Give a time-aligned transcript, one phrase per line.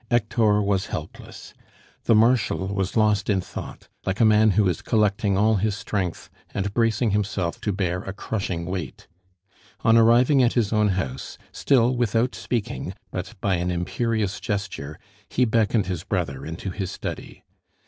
[0.09, 1.53] Hector was helpless.
[2.05, 6.27] The Marshal was lost in thought, like a man who is collecting all his strength,
[6.55, 9.07] and bracing himself to bear a crushing weight.
[9.81, 14.97] On arriving at his own house, still without speaking, but by an imperious gesture,
[15.29, 17.43] he beckoned his brother into his study.